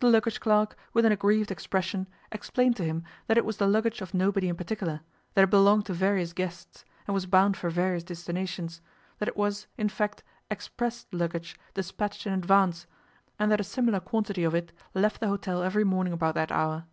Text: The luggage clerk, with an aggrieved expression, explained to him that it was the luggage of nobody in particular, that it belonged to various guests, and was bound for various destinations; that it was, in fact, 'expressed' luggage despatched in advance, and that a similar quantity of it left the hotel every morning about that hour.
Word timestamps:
The 0.00 0.08
luggage 0.10 0.40
clerk, 0.40 0.74
with 0.92 1.04
an 1.04 1.12
aggrieved 1.12 1.52
expression, 1.52 2.08
explained 2.32 2.74
to 2.78 2.84
him 2.84 3.04
that 3.28 3.38
it 3.38 3.44
was 3.44 3.58
the 3.58 3.68
luggage 3.68 4.00
of 4.00 4.12
nobody 4.12 4.48
in 4.48 4.56
particular, 4.56 5.00
that 5.34 5.44
it 5.44 5.50
belonged 5.50 5.86
to 5.86 5.92
various 5.94 6.32
guests, 6.32 6.84
and 7.06 7.14
was 7.14 7.26
bound 7.26 7.56
for 7.56 7.70
various 7.70 8.02
destinations; 8.02 8.80
that 9.20 9.28
it 9.28 9.36
was, 9.36 9.68
in 9.78 9.88
fact, 9.88 10.24
'expressed' 10.50 11.14
luggage 11.14 11.54
despatched 11.74 12.26
in 12.26 12.32
advance, 12.32 12.88
and 13.38 13.48
that 13.52 13.60
a 13.60 13.62
similar 13.62 14.00
quantity 14.00 14.42
of 14.42 14.56
it 14.56 14.72
left 14.92 15.20
the 15.20 15.28
hotel 15.28 15.62
every 15.62 15.84
morning 15.84 16.12
about 16.12 16.34
that 16.34 16.50
hour. 16.50 16.86